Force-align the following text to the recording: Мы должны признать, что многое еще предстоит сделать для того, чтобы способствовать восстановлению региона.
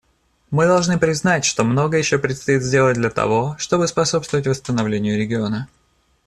Мы 0.49 0.65
должны 0.65 0.97
признать, 0.97 1.45
что 1.45 1.63
многое 1.63 1.99
еще 1.99 2.17
предстоит 2.17 2.63
сделать 2.63 2.95
для 2.95 3.11
того, 3.11 3.55
чтобы 3.59 3.87
способствовать 3.87 4.47
восстановлению 4.47 5.15
региона. 5.15 5.69